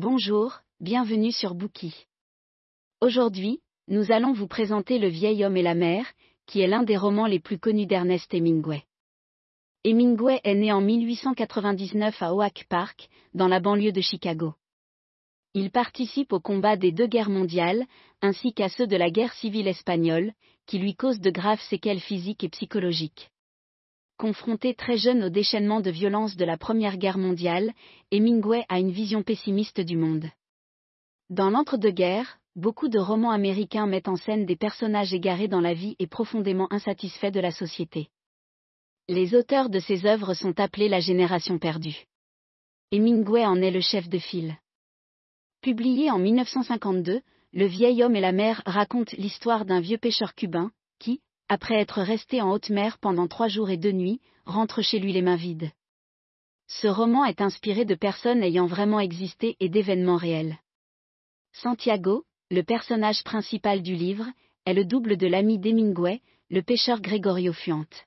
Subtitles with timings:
[0.00, 2.06] Bonjour, bienvenue sur Bookie.
[3.00, 6.06] Aujourd'hui, nous allons vous présenter Le vieil homme et la mer,
[6.46, 8.84] qui est l'un des romans les plus connus d'Ernest Hemingway.
[9.82, 14.54] Hemingway est né en 1899 à Oak Park, dans la banlieue de Chicago.
[15.52, 17.84] Il participe aux combats des deux guerres mondiales,
[18.22, 20.32] ainsi qu'à ceux de la guerre civile espagnole,
[20.66, 23.32] qui lui causent de graves séquelles physiques et psychologiques.
[24.18, 27.72] Confronté très jeune au déchaînement de violence de la Première Guerre mondiale,
[28.10, 30.28] Hemingway a une vision pessimiste du monde.
[31.30, 35.94] Dans l'entre-deux-guerres, beaucoup de romans américains mettent en scène des personnages égarés dans la vie
[36.00, 38.08] et profondément insatisfaits de la société.
[39.08, 42.08] Les auteurs de ces œuvres sont appelés la génération perdue.
[42.90, 44.56] Hemingway en est le chef de file.
[45.62, 47.20] Publié en 1952,
[47.52, 52.02] Le vieil homme et la mer raconte l'histoire d'un vieux pêcheur cubain, qui, après être
[52.02, 55.36] resté en haute mer pendant trois jours et deux nuits, rentre chez lui les mains
[55.36, 55.70] vides.
[56.66, 60.58] Ce roman est inspiré de personnes ayant vraiment existé et d'événements réels.
[61.52, 64.26] Santiago, le personnage principal du livre,
[64.66, 68.04] est le double de l'ami d'Hemingway, le pêcheur Gregorio Fuente.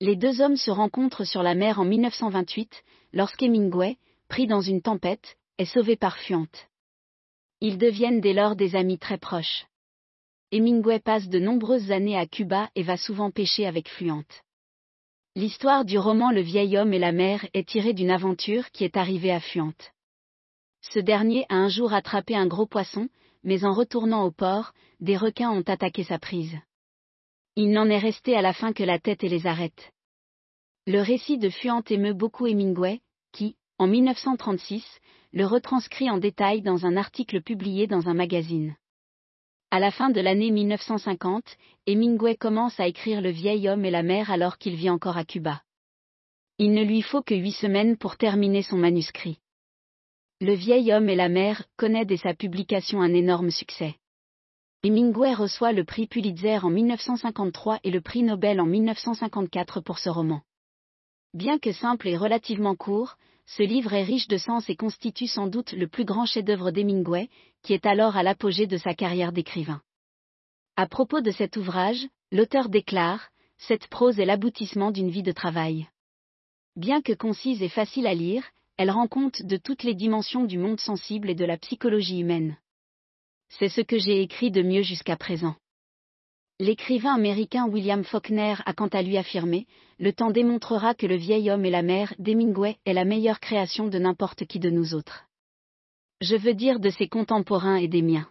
[0.00, 3.96] Les deux hommes se rencontrent sur la mer en 1928, lorsqu'Hemingway,
[4.28, 6.68] pris dans une tempête, est sauvé par Fuente.
[7.60, 9.66] Ils deviennent dès lors des amis très proches.
[10.52, 14.42] Hemingway passe de nombreuses années à Cuba et va souvent pêcher avec Fluente.
[15.36, 18.96] L'histoire du roman Le vieil homme et la mer est tirée d'une aventure qui est
[18.96, 19.92] arrivée à Fuente.
[20.80, 23.08] Ce dernier a un jour attrapé un gros poisson,
[23.44, 26.56] mais en retournant au port, des requins ont attaqué sa prise.
[27.54, 29.92] Il n'en est resté à la fin que la tête et les arêtes.
[30.88, 33.00] Le récit de Fuente émeut beaucoup Hemingway,
[33.32, 34.84] qui, en 1936,
[35.32, 38.74] le retranscrit en détail dans un article publié dans un magazine.
[39.72, 41.44] À la fin de l'année 1950,
[41.86, 45.24] Hemingway commence à écrire Le vieil homme et la mer alors qu'il vit encore à
[45.24, 45.62] Cuba.
[46.58, 49.38] Il ne lui faut que huit semaines pour terminer son manuscrit.
[50.40, 53.94] Le vieil homme et la mer connaît dès sa publication un énorme succès.
[54.82, 60.10] Hemingway reçoit le prix Pulitzer en 1953 et le prix Nobel en 1954 pour ce
[60.10, 60.42] roman.
[61.32, 63.18] Bien que simple et relativement court,
[63.56, 67.28] ce livre est riche de sens et constitue sans doute le plus grand chef-d'œuvre d'Hemingway,
[67.62, 69.82] qui est alors à l'apogée de sa carrière d'écrivain.
[70.76, 75.88] À propos de cet ouvrage, l'auteur déclare Cette prose est l'aboutissement d'une vie de travail.
[76.76, 78.44] Bien que concise et facile à lire,
[78.76, 82.56] elle rend compte de toutes les dimensions du monde sensible et de la psychologie humaine.
[83.48, 85.56] C'est ce que j'ai écrit de mieux jusqu'à présent.
[86.60, 89.66] L'écrivain américain William Faulkner a quant à lui affirmé
[89.98, 93.88] Le temps démontrera que le vieil homme et la mer d'Hemingway est la meilleure création
[93.88, 95.24] de n'importe qui de nous autres.
[96.20, 98.30] Je veux dire de ses contemporains et des miens.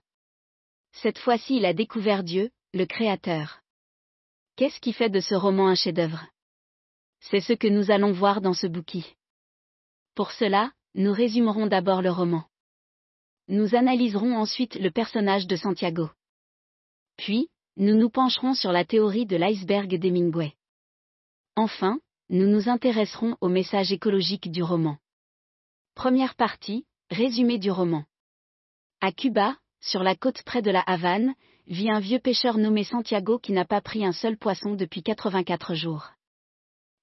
[0.92, 3.62] Cette fois-ci, il a découvert Dieu, le Créateur.
[4.58, 6.24] Qu'est-ce qui fait de ce roman un chef-d'œuvre?
[7.22, 9.06] C'est ce que nous allons voir dans ce bouquet.
[10.14, 12.44] Pour cela, nous résumerons d'abord le roman.
[13.48, 16.12] Nous analyserons ensuite le personnage de Santiago.
[17.18, 20.54] Puis, nous nous pencherons sur la théorie de l'iceberg d'Hemingway.
[21.56, 24.98] Enfin, nous nous intéresserons au message écologique du roman.
[25.96, 28.04] Première partie, résumé du roman.
[29.00, 31.34] À Cuba, sur la côte près de la Havane,
[31.68, 35.74] vit un vieux pêcheur nommé Santiago qui n'a pas pris un seul poisson depuis 84
[35.74, 36.10] jours.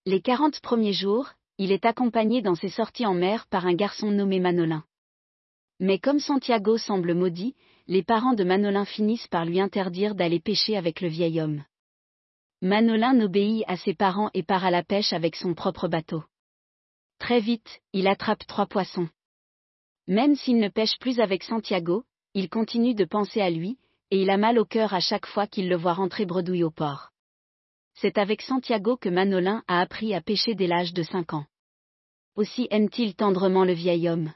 [0.04, 4.10] Les 40 premiers jours, il est accompagné dans ses sorties en mer par un garçon
[4.10, 4.84] nommé Manolin.
[5.81, 7.54] Mais comme Santiago semble maudit,
[7.89, 11.65] les parents de Manolin finissent par lui interdire d'aller pêcher avec le vieil homme.
[12.61, 16.25] Manolin obéit à ses parents et part à la pêche avec son propre bateau.
[17.19, 19.09] Très vite, il attrape trois poissons.
[20.09, 22.05] Même s'il ne pêche plus avec Santiago,
[22.35, 23.79] il continue de penser à lui,
[24.11, 26.71] et il a mal au cœur à chaque fois qu'il le voit rentrer bredouille au
[26.71, 27.11] port.
[27.95, 31.47] C'est avec Santiago que Manolin a appris à pêcher dès l'âge de cinq ans.
[32.35, 34.33] Aussi aime-t-il tendrement le vieil homme.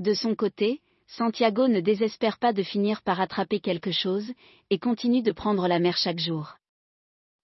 [0.00, 4.30] De son côté, Santiago ne désespère pas de finir par attraper quelque chose,
[4.68, 6.58] et continue de prendre la mer chaque jour.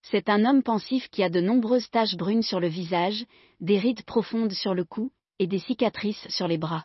[0.03, 3.25] C'est un homme pensif qui a de nombreuses taches brunes sur le visage,
[3.61, 6.85] des rides profondes sur le cou, et des cicatrices sur les bras.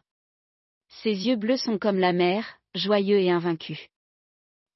[1.03, 3.89] Ses yeux bleus sont comme la mer, joyeux et invaincus.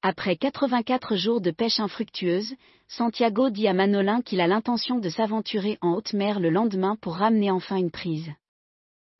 [0.02, 2.54] Après 84 jours de pêche infructueuse,
[2.86, 7.16] Santiago dit à Manolin qu'il a l'intention de s'aventurer en haute mer le lendemain pour
[7.16, 8.30] ramener enfin une prise.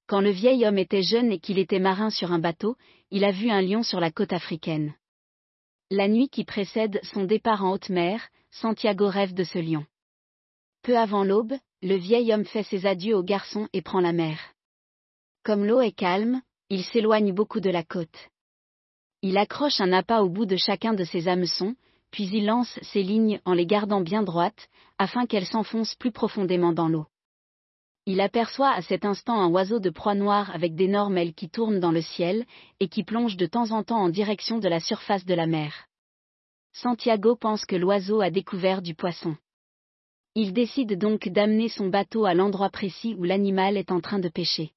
[0.07, 2.77] Quand le vieil homme était jeune et qu'il était marin sur un bateau,
[3.11, 4.95] il a vu un lion sur la côte africaine.
[5.91, 9.87] La nuit qui précède son départ en haute mer, Santiago rêve de ce lion.
[10.83, 14.39] Peu avant l'aube, le vieil homme fait ses adieux au garçon et prend la mer.
[15.43, 18.29] Comme l'eau est calme, il s'éloigne beaucoup de la côte.
[19.23, 21.77] Il accroche un appât au bout de chacun de ses hameçons,
[22.11, 24.69] puis il lance ses lignes en les gardant bien droites,
[24.99, 27.07] afin qu'elles s'enfoncent plus profondément dans l'eau.
[28.07, 31.81] Il aperçoit à cet instant un oiseau de proie noire avec d'énormes ailes qui tournent
[31.81, 32.45] dans le ciel,
[32.79, 35.87] et qui plonge de temps en temps en direction de la surface de la mer.
[36.75, 39.37] Santiago pense que l'oiseau a découvert du poisson.
[40.35, 44.29] Il décide donc d'amener son bateau à l'endroit précis où l'animal est en train de
[44.29, 44.73] pêcher.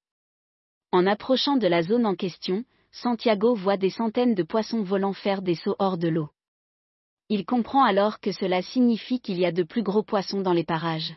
[0.94, 5.42] En approchant de la zone en question, Santiago voit des centaines de poissons volants faire
[5.42, 6.30] des sauts hors de l'eau.
[7.28, 10.64] Il comprend alors que cela signifie qu'il y a de plus gros poissons dans les
[10.64, 11.14] parages.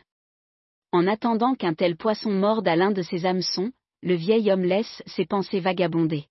[0.91, 3.71] En attendant qu'un tel poisson morde à l'un de ses hameçons,
[4.01, 6.25] le vieil homme laisse ses pensées vagabonder.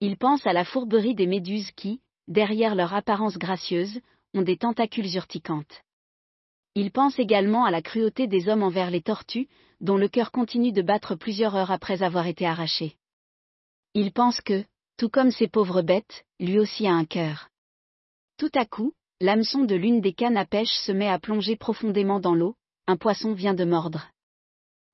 [0.00, 4.00] Il pense à la fourberie des méduses qui, derrière leur apparence gracieuse,
[4.34, 5.82] ont des tentacules urticantes.
[6.74, 9.48] Il pense également à la cruauté des hommes envers les tortues,
[9.80, 12.96] dont le cœur continue de battre plusieurs heures après avoir été arraché.
[13.94, 14.64] Il pense que,
[14.98, 17.48] tout comme ces pauvres bêtes, lui aussi a un cœur.
[18.36, 22.20] Tout à coup, l'hameçon de l'une des cannes à pêche se met à plonger profondément
[22.20, 24.08] dans l'eau, un poisson vient de mordre.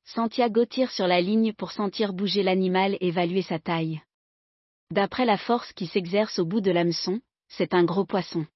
[0.04, 4.02] Santiago tire sur la ligne pour sentir bouger l'animal et évaluer sa taille.
[4.90, 8.46] D'après la force qui s'exerce au bout de l'hameçon, c'est un gros poisson.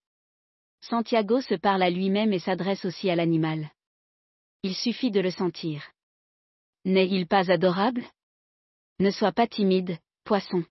[0.80, 3.70] Santiago se parle à lui-même et s'adresse aussi à l'animal.
[4.62, 5.92] Il suffit de le sentir.
[6.84, 8.04] N'est-il pas adorable?
[8.98, 10.64] Ne sois pas timide, poisson.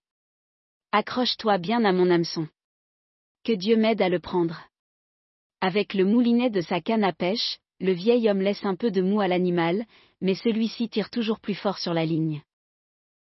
[0.92, 2.48] Accroche-toi bien à mon hameçon.
[3.44, 4.62] Que Dieu m'aide à le prendre.
[5.62, 9.02] Avec le moulinet de sa canne à pêche, le vieil homme laisse un peu de
[9.02, 9.86] mou à l'animal,
[10.22, 12.42] mais celui-ci tire toujours plus fort sur la ligne.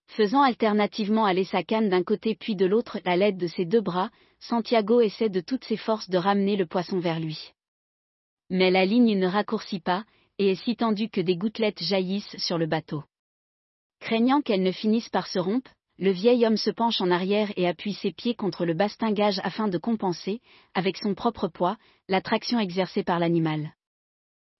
[0.07, 3.79] Faisant alternativement aller sa canne d'un côté puis de l'autre à l'aide de ses deux
[3.79, 4.09] bras,
[4.39, 7.53] Santiago essaie de toutes ses forces de ramener le poisson vers lui.
[8.49, 10.03] Mais la ligne ne raccourcit pas,
[10.37, 13.03] et est si tendue que des gouttelettes jaillissent sur le bateau.
[14.01, 17.67] Craignant qu'elle ne finisse par se rompre, le vieil homme se penche en arrière et
[17.67, 20.41] appuie ses pieds contre le bastingage afin de compenser,
[20.73, 21.77] avec son propre poids,
[22.09, 23.73] la traction exercée par l'animal.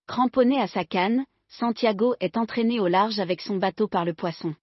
[0.08, 4.56] Cramponné à sa canne, Santiago est entraîné au large avec son bateau par le poisson.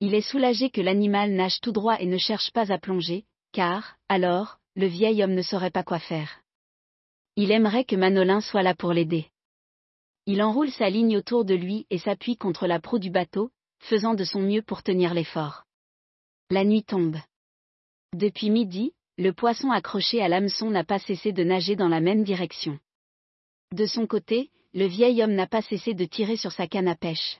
[0.00, 3.96] Il est soulagé que l'animal nage tout droit et ne cherche pas à plonger, car,
[4.08, 6.40] alors, le vieil homme ne saurait pas quoi faire.
[7.34, 9.28] Il aimerait que Manolin soit là pour l'aider.
[10.26, 14.14] Il enroule sa ligne autour de lui et s'appuie contre la proue du bateau, faisant
[14.14, 15.64] de son mieux pour tenir l'effort.
[16.50, 17.16] La nuit tombe.
[18.12, 22.24] Depuis midi, le poisson accroché à l'hameçon n'a pas cessé de nager dans la même
[22.24, 22.78] direction.
[23.72, 26.94] De son côté, le vieil homme n'a pas cessé de tirer sur sa canne à
[26.94, 27.38] pêche.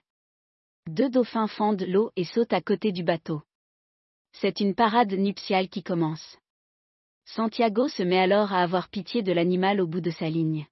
[0.86, 3.42] Deux dauphins fendent l'eau et sautent à côté du bateau.
[4.32, 6.38] C'est une parade nuptiale qui commence.
[7.25, 10.66] Santiago se met alors à avoir pitié de l'animal au bout de sa ligne.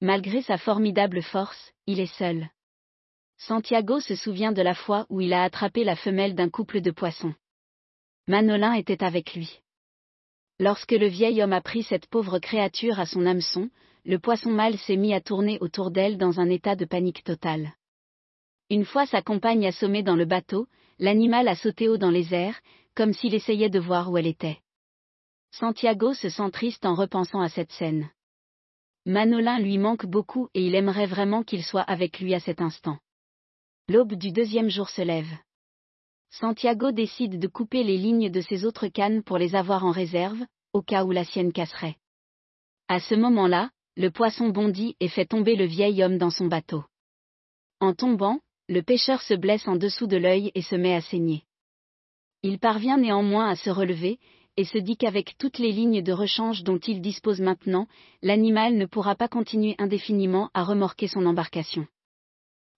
[0.00, 2.48] Malgré sa formidable force, il est seul.
[3.38, 6.90] Santiago se souvient de la fois où il a attrapé la femelle d'un couple de
[6.90, 7.34] poissons.
[8.26, 9.60] Manolin était avec lui.
[10.58, 13.70] Lorsque le vieil homme a pris cette pauvre créature à son hameçon,
[14.04, 17.74] le poisson mâle s'est mis à tourner autour d'elle dans un état de panique totale.
[18.70, 20.66] Une fois sa compagne assommée dans le bateau,
[20.98, 22.60] l'animal a sauté haut dans les airs,
[22.94, 24.60] comme s'il essayait de voir où elle était.
[25.50, 28.10] Santiago se sent triste en repensant à cette scène.
[29.06, 32.98] Manolin lui manque beaucoup et il aimerait vraiment qu'il soit avec lui à cet instant.
[33.88, 35.32] L'aube du deuxième jour se lève.
[36.30, 40.38] Santiago décide de couper les lignes de ses autres cannes pour les avoir en réserve,
[40.72, 41.96] au cas où la sienne casserait.
[42.86, 46.84] À ce moment-là, le poisson bondit et fait tomber le vieil homme dans son bateau.
[47.80, 51.44] En tombant, le pêcheur se blesse en dessous de l'œil et se met à saigner.
[52.42, 54.18] Il parvient néanmoins à se relever,
[54.56, 57.86] et se dit qu'avec toutes les lignes de rechange dont il dispose maintenant,
[58.22, 61.86] l'animal ne pourra pas continuer indéfiniment à remorquer son embarcation.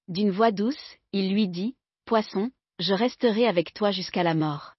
[0.08, 4.74] D'une voix douce, il lui dit, Poisson, je resterai avec toi jusqu'à la mort.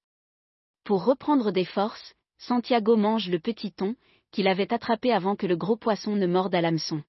[0.84, 3.96] Pour reprendre des forces, Santiago mange le petit thon,
[4.34, 7.02] qu'il avait attrapé avant que le gros poisson ne morde à l'hameçon.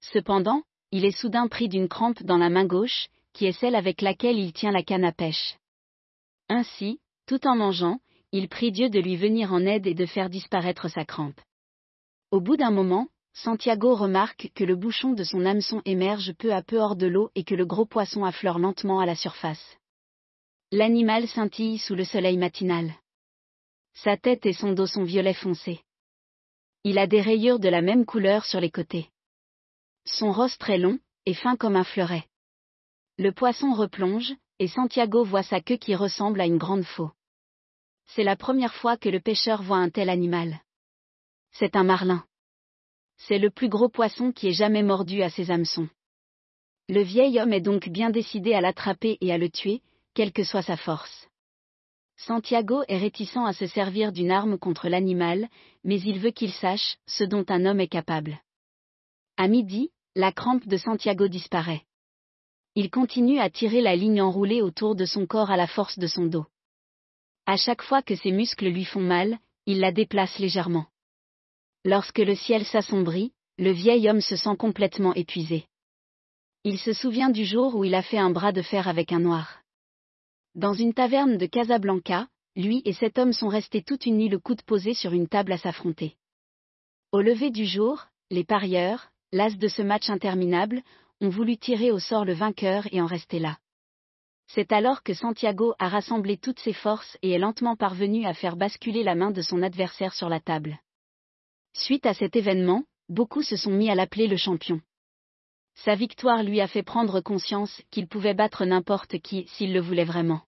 [0.00, 0.62] Cependant,
[0.92, 4.38] il est soudain pris d'une crampe dans la main gauche, qui est celle avec laquelle
[4.38, 5.56] il tient la canne à pêche.
[6.48, 7.98] Ainsi, tout en mangeant,
[8.32, 11.40] il prie Dieu de lui venir en aide et de faire disparaître sa crampe.
[12.30, 16.62] Au bout d'un moment, Santiago remarque que le bouchon de son hameçon émerge peu à
[16.62, 19.76] peu hors de l'eau et que le gros poisson affleure lentement à la surface.
[20.72, 22.92] L'animal scintille sous le soleil matinal.
[23.94, 25.80] Sa tête et son dos sont violet foncé.
[26.88, 29.10] Il a des rayures de la même couleur sur les côtés.
[30.04, 32.28] Son rostre est long, et fin comme un fleuret.
[33.18, 37.10] Le poisson replonge, et Santiago voit sa queue qui ressemble à une grande faux.
[38.14, 40.60] C'est la première fois que le pêcheur voit un tel animal.
[41.50, 42.24] C'est un marlin.
[43.16, 45.88] C'est le plus gros poisson qui ait jamais mordu à ses hameçons.
[46.88, 49.82] Le vieil homme est donc bien décidé à l'attraper et à le tuer,
[50.14, 51.26] quelle que soit sa force.
[52.16, 55.48] Santiago est réticent à se servir d'une arme contre l'animal,
[55.84, 58.40] mais il veut qu'il sache ce dont un homme est capable.
[59.36, 61.82] À midi, la crampe de Santiago disparaît.
[62.74, 66.06] Il continue à tirer la ligne enroulée autour de son corps à la force de
[66.06, 66.46] son dos.
[67.44, 70.86] À chaque fois que ses muscles lui font mal, il la déplace légèrement.
[71.84, 75.66] Lorsque le ciel s'assombrit, le vieil homme se sent complètement épuisé.
[76.64, 79.20] Il se souvient du jour où il a fait un bras de fer avec un
[79.20, 79.60] noir.
[80.56, 84.38] Dans une taverne de Casablanca, lui et cet homme sont restés toute une nuit le
[84.38, 86.16] coude posé sur une table à s'affronter.
[87.12, 90.80] Au lever du jour, les parieurs, las de ce match interminable,
[91.20, 93.58] ont voulu tirer au sort le vainqueur et en rester là.
[94.46, 98.56] C'est alors que Santiago a rassemblé toutes ses forces et est lentement parvenu à faire
[98.56, 100.80] basculer la main de son adversaire sur la table.
[101.74, 104.80] Suite à cet événement, beaucoup se sont mis à l'appeler le champion.
[105.84, 110.04] Sa victoire lui a fait prendre conscience qu'il pouvait battre n'importe qui s'il le voulait
[110.04, 110.45] vraiment.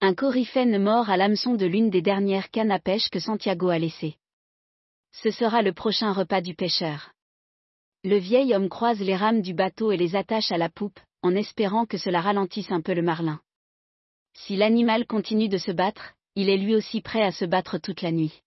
[0.00, 3.80] Un coryphène mort à l'hameçon de l'une des dernières cannes à pêche que Santiago a
[3.80, 4.14] laissées.
[5.10, 7.10] Ce sera le prochain repas du pêcheur.
[8.04, 11.34] Le vieil homme croise les rames du bateau et les attache à la poupe, en
[11.34, 13.40] espérant que cela ralentisse un peu le marlin.
[14.34, 18.02] Si l'animal continue de se battre, il est lui aussi prêt à se battre toute
[18.02, 18.42] la nuit.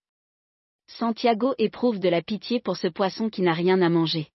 [0.88, 4.30] Santiago éprouve de la pitié pour ce poisson qui n'a rien à manger.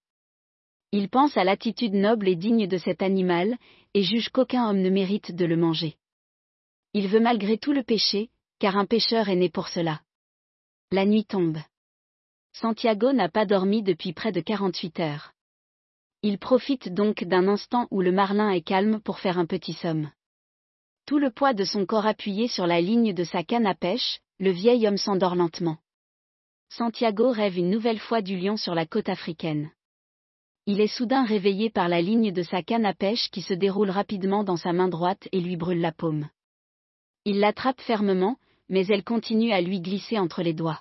[0.92, 3.56] Il pense à l'attitude noble et digne de cet animal,
[3.94, 5.96] et juge qu'aucun homme ne mérite de le manger.
[6.98, 10.00] Il veut malgré tout le pêcher, car un pêcheur est né pour cela.
[10.90, 11.58] La nuit tombe.
[12.54, 15.34] Santiago n'a pas dormi depuis près de 48 heures.
[16.22, 20.10] Il profite donc d'un instant où le marlin est calme pour faire un petit somme.
[21.04, 24.20] Tout le poids de son corps appuyé sur la ligne de sa canne à pêche,
[24.38, 25.76] le vieil homme s'endort lentement.
[26.70, 29.70] Santiago rêve une nouvelle fois du lion sur la côte africaine.
[30.64, 33.90] Il est soudain réveillé par la ligne de sa canne à pêche qui se déroule
[33.90, 36.30] rapidement dans sa main droite et lui brûle la paume.
[37.26, 38.36] Il l'attrape fermement,
[38.68, 40.80] mais elle continue à lui glisser entre les doigts.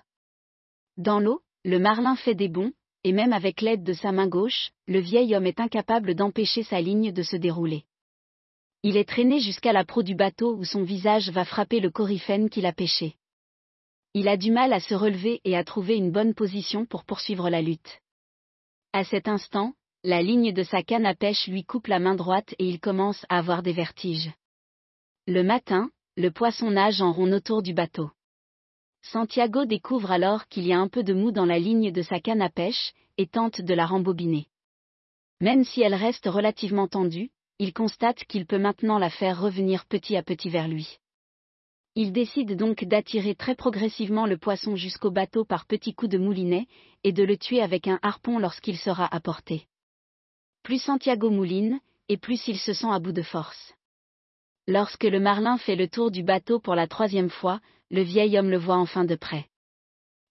[0.96, 2.72] Dans l'eau, le marlin fait des bonds,
[3.04, 6.82] et même avec l'aide de sa main gauche, le vieil homme est incapable d'empêcher sa
[6.82, 7.86] ligne de se dérouler.
[8.84, 12.52] Il est traîné jusqu'à la proue du bateau où son visage va frapper le coryphène
[12.52, 13.16] qu'il a pêché.
[14.14, 17.50] Il a du mal à se relever et à trouver une bonne position pour poursuivre
[17.50, 18.02] la lutte.
[18.94, 19.74] À cet instant,
[20.04, 23.25] la ligne de sa canne à pêche lui coupe la main droite et il commence
[23.30, 24.32] à avoir des vertiges.
[25.25, 28.10] Le matin, le poisson nage en rond autour du bateau.
[29.01, 32.22] Santiago découvre alors qu'il y a un peu de mou dans la ligne de sa
[32.22, 34.48] canne à pêche, et tente de la rembobiner.
[35.41, 40.15] Même si elle reste relativement tendue, il constate qu'il peut maintenant la faire revenir petit
[40.15, 41.00] à petit vers lui.
[41.95, 46.67] Il décide donc d'attirer très progressivement le poisson jusqu'au bateau par petits coups de moulinet,
[47.03, 49.67] et de le tuer avec un harpon lorsqu'il sera à portée.
[50.63, 53.75] Plus Santiago mouline, et plus il se sent à bout de force.
[54.67, 57.60] Lorsque le marlin fait le tour du bateau pour la troisième fois,
[57.91, 59.48] le vieil homme le voit enfin de près.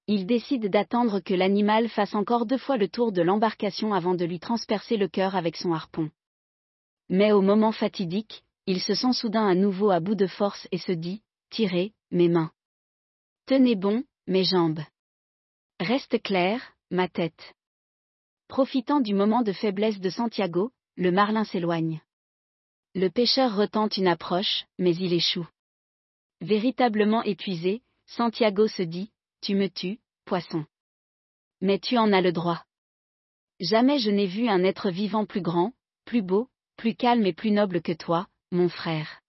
[0.07, 4.25] Il décide d'attendre que l'animal fasse encore deux fois le tour de l'embarcation avant de
[4.25, 6.11] lui transpercer le cœur avec son harpon.
[7.09, 10.79] Mais au moment fatidique, il se sent soudain à nouveau à bout de force et
[10.79, 12.51] se dit, Tirez, mes mains.
[13.47, 14.81] Tenez bon, mes jambes.
[15.79, 17.55] Reste clair, ma tête.
[18.49, 22.01] Profitant du moment de faiblesse de Santiago, le marlin s'éloigne.
[22.95, 25.49] Le pêcheur retente une approche, mais il échoue.
[26.41, 29.11] Véritablement épuisé, Santiago se dit,
[29.41, 30.65] Tu me tues, poisson.
[31.61, 32.65] Mais tu en as le droit.
[33.59, 35.73] Jamais je n'ai vu un être vivant plus grand,
[36.05, 39.21] plus beau, plus calme et plus noble que toi, mon frère.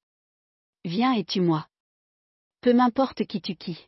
[0.83, 1.67] Viens et tue-moi.
[2.61, 3.87] Peu m'importe qui tu qui.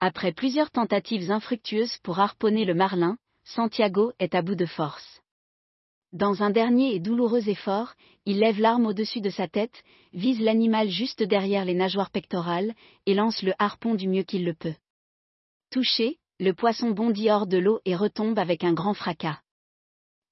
[0.00, 5.20] Après plusieurs tentatives infructueuses pour harponner le marlin, Santiago est à bout de force.
[6.12, 7.94] Dans un dernier et douloureux effort,
[8.26, 12.74] il lève l'arme au-dessus de sa tête, vise l'animal juste derrière les nageoires pectorales,
[13.06, 14.74] et lance le harpon du mieux qu'il le peut.
[15.70, 19.40] Touché, le poisson bondit hors de l'eau et retombe avec un grand fracas.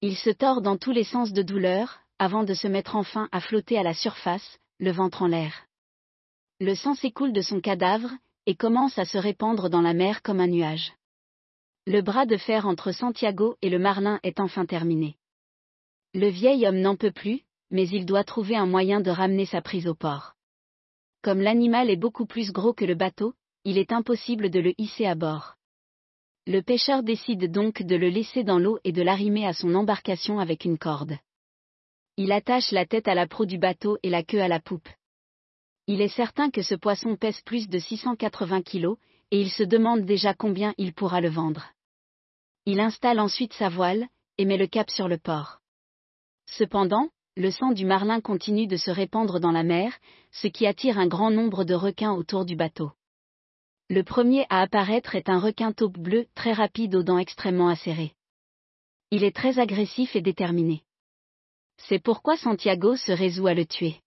[0.01, 3.41] Il se tord dans tous les sens de douleur, avant de se mettre enfin à
[3.41, 5.67] flotter à la surface, le ventre en l'air.
[6.59, 8.11] Le sang s'écoule de son cadavre,
[8.47, 10.93] et commence à se répandre dans la mer comme un nuage.
[11.87, 15.17] Le bras de fer entre Santiago et le Marlin est enfin terminé.
[16.21, 19.63] Le vieil homme n'en peut plus, mais il doit trouver un moyen de ramener sa
[19.63, 20.35] prise au port.
[21.23, 25.07] Comme l'animal est beaucoup plus gros que le bateau, il est impossible de le hisser
[25.07, 25.55] à bord.
[26.45, 30.41] Le pêcheur décide donc de le laisser dans l'eau et de l'arrimer à son embarcation
[30.41, 31.17] avec une corde.
[32.17, 34.89] Il attache la tête à la proue du bateau et la queue à la poupe.
[35.87, 38.99] Il est certain que ce poisson pèse plus de 680 kilos,
[39.31, 41.69] et il se demande déjà combien il pourra le vendre.
[42.67, 45.61] Il installe ensuite sa voile, et met le cap sur le port.
[46.51, 49.97] Cependant, le sang du marlin continue de se répandre dans la mer,
[50.33, 52.91] ce qui attire un grand nombre de requins autour du bateau.
[53.91, 58.13] Le premier à apparaître est un requin taupe bleu très rapide aux dents extrêmement acérées.
[59.11, 60.83] Il est très agressif et déterminé.
[61.79, 64.01] C'est pourquoi Santiago se résout à le tuer.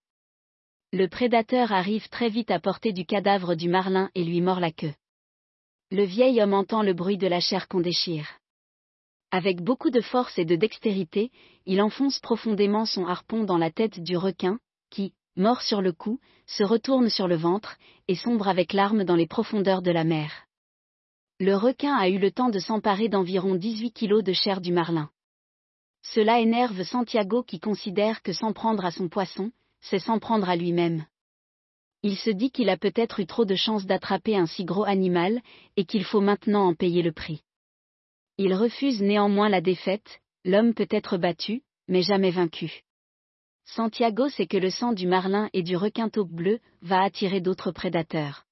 [0.91, 4.71] Le prédateur arrive très vite à portée du cadavre du marlin et lui mord la
[4.71, 4.93] queue.
[5.89, 8.40] Le vieil homme entend le bruit de la chair qu'on déchire.
[9.31, 11.31] Avec beaucoup de force et de dextérité,
[11.65, 14.59] il enfonce profondément son harpon dans la tête du requin,
[14.89, 17.77] qui, mort sur le cou, se retourne sur le ventre,
[18.09, 20.47] et sombre avec larmes dans les profondeurs de la mer.
[21.39, 25.09] Le requin a eu le temps de s'emparer d'environ 18 kilos de chair du marlin.
[26.03, 30.57] Cela énerve Santiago qui considère que s'en prendre à son poisson, c'est s'en prendre à
[30.57, 31.05] lui-même.
[32.03, 35.41] Il se dit qu'il a peut-être eu trop de chance d'attraper un si gros animal,
[35.77, 37.43] et qu'il faut maintenant en payer le prix.
[38.43, 42.81] Il refuse néanmoins la défaite, l'homme peut être battu, mais jamais vaincu.
[43.65, 47.69] Santiago sait que le sang du marlin et du requin taupe bleu va attirer d'autres
[47.69, 48.47] prédateurs.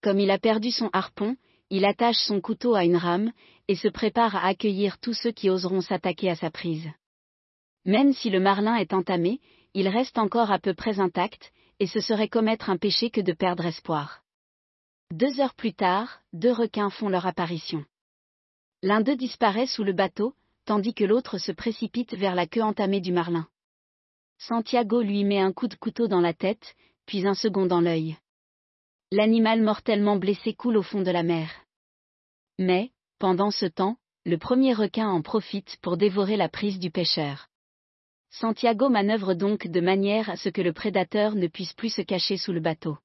[0.00, 1.36] Comme il a perdu son harpon,
[1.70, 3.32] il attache son couteau à une rame,
[3.66, 6.88] et se prépare à accueillir tous ceux qui oseront s'attaquer à sa prise.
[7.84, 9.40] Même si le marlin est entamé,
[9.74, 11.50] il reste encore à peu près intact,
[11.80, 14.22] et ce serait commettre un péché que de perdre espoir.
[15.10, 17.84] Deux heures plus tard, deux requins font leur apparition.
[18.82, 20.34] L'un d'eux disparaît sous le bateau,
[20.64, 23.46] tandis que l'autre se précipite vers la queue entamée du marlin.
[24.38, 28.16] Santiago lui met un coup de couteau dans la tête, puis un second dans l'œil.
[29.12, 31.50] L'animal mortellement blessé coule au fond de la mer.
[32.58, 37.48] Mais, pendant ce temps, le premier requin en profite pour dévorer la prise du pêcheur.
[38.30, 42.36] Santiago manœuvre donc de manière à ce que le prédateur ne puisse plus se cacher
[42.36, 42.96] sous le bateau.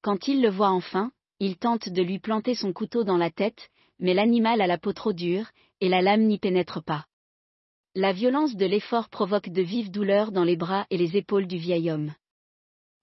[0.00, 3.68] Quand il le voit enfin, il tente de lui planter son couteau dans la tête,
[3.98, 5.46] mais l'animal a la peau trop dure,
[5.80, 7.06] et la lame n'y pénètre pas.
[7.94, 11.56] La violence de l'effort provoque de vives douleurs dans les bras et les épaules du
[11.56, 12.12] vieil homme.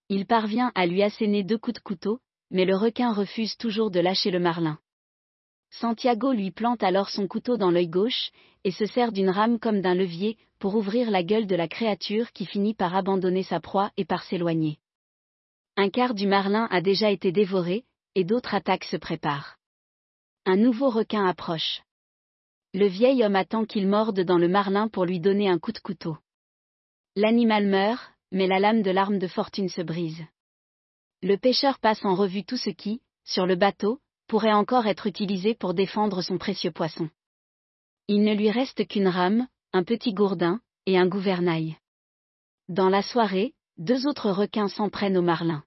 [0.09, 2.19] Il parvient à lui asséner deux coups de couteau,
[2.51, 4.79] mais le requin refuse toujours de lâcher le marlin.
[5.71, 8.31] Santiago lui plante alors son couteau dans l'œil gauche,
[8.63, 12.31] et se sert d'une rame comme d'un levier, pour ouvrir la gueule de la créature
[12.31, 14.79] qui finit par abandonner sa proie et par s'éloigner.
[15.75, 17.83] Un quart du marlin a déjà été dévoré,
[18.15, 19.57] et d'autres attaques se préparent.
[20.47, 21.81] Un nouveau requin approche.
[22.75, 25.79] Le vieil homme attend qu'il morde dans le marlin pour lui donner un coup de
[25.79, 26.17] couteau.
[27.15, 30.23] L'animal meurt, mais la lame de l'arme de fortune se brise.
[31.23, 35.55] Le pêcheur passe en revue tout ce qui, sur le bateau, pourrait encore être utilisé
[35.55, 37.09] pour défendre son précieux poisson.
[38.07, 41.77] Il ne lui reste qu'une rame, un petit gourdin, et un gouvernail.
[42.67, 45.63] Dans la soirée, deux autres requins s'en prennent au marlin.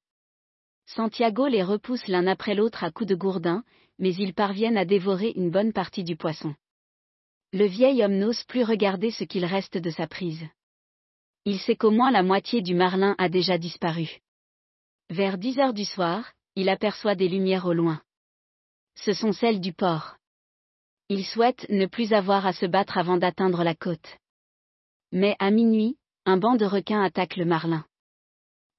[0.87, 3.65] Santiago les repousse l'un après l'autre à coups de gourdin,
[3.99, 6.55] mais ils parviennent à dévorer une bonne partie du poisson.
[7.53, 10.45] Le vieil homme n'ose plus regarder ce qu'il reste de sa prise.
[11.45, 14.19] Il sait qu'au moins la moitié du marlin a déjà disparu.
[15.11, 18.03] Vers dix heures du soir, il aperçoit des lumières au loin.
[18.97, 20.17] Ce sont celles du port.
[21.09, 24.19] Il souhaite ne plus avoir à se battre avant d'atteindre la côte.
[25.13, 27.87] Mais à minuit, un banc de requins attaque le marlin.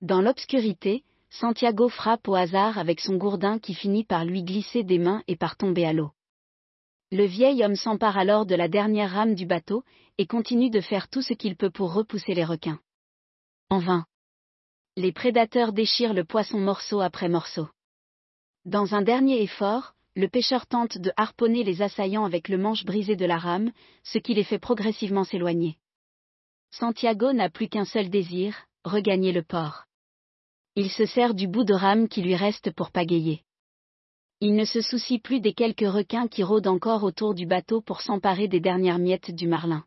[0.02, 4.98] Dans l'obscurité, Santiago frappe au hasard avec son gourdin qui finit par lui glisser des
[4.98, 6.12] mains et par tomber à l'eau.
[7.12, 9.84] Le vieil homme s'empare alors de la dernière rame du bateau,
[10.18, 12.80] et continue de faire tout ce qu'il peut pour repousser les requins.
[13.70, 14.06] En vain.
[14.96, 17.68] Les prédateurs déchirent le poisson morceau après morceau.
[18.66, 23.16] Dans un dernier effort, le pêcheur tente de harponner les assaillants avec le manche brisé
[23.16, 23.72] de la rame,
[24.04, 25.78] ce qui les fait progressivement s'éloigner.
[26.72, 29.86] Santiago n'a plus qu'un seul désir, regagner le port.
[30.76, 33.44] Il se sert du bout de rame qui lui reste pour pagayer.
[34.42, 38.02] Il ne se soucie plus des quelques requins qui rôdent encore autour du bateau pour
[38.02, 39.84] s'emparer des dernières miettes du marlin.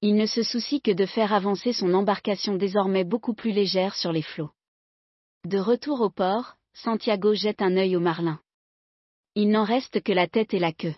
[0.00, 4.12] Il ne se soucie que de faire avancer son embarcation désormais beaucoup plus légère sur
[4.12, 4.50] les flots.
[5.44, 8.40] De retour au port, Santiago jette un œil au marlin.
[9.34, 10.94] Il n'en reste que la tête et la queue.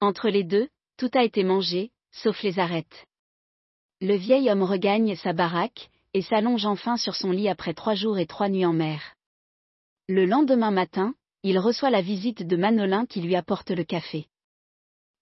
[0.00, 3.06] Entre les deux, tout a été mangé, sauf les arêtes.
[4.00, 8.18] Le vieil homme regagne sa baraque, et s'allonge enfin sur son lit après trois jours
[8.18, 9.14] et trois nuits en mer.
[10.08, 14.26] Le lendemain matin, il reçoit la visite de Manolin qui lui apporte le café.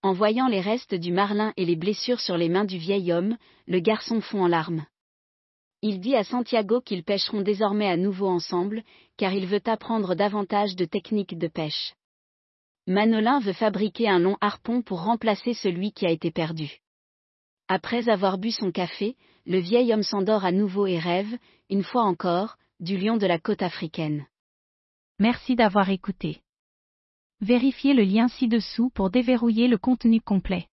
[0.03, 3.37] En voyant les restes du marlin et les blessures sur les mains du vieil homme,
[3.67, 4.87] le garçon fond en larmes.
[5.83, 8.83] Il dit à Santiago qu'ils pêcheront désormais à nouveau ensemble,
[9.17, 11.95] car il veut apprendre davantage de techniques de pêche.
[12.87, 16.81] Manolin veut fabriquer un long harpon pour remplacer celui qui a été perdu.
[17.69, 19.15] Après avoir bu son café,
[19.47, 21.37] le vieil homme s'endort à nouveau et rêve,
[21.69, 24.27] une fois encore, du lion de la côte africaine.
[25.19, 26.41] Merci d'avoir écouté.
[27.41, 30.67] Vérifiez le lien ci-dessous pour déverrouiller le contenu complet.